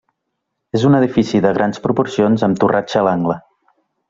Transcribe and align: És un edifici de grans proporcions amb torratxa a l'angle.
És 0.79 0.85
un 0.89 0.97
edifici 0.99 1.41
de 1.47 1.51
grans 1.59 1.83
proporcions 1.85 2.47
amb 2.49 2.61
torratxa 2.65 3.03
a 3.03 3.07
l'angle. 3.11 3.39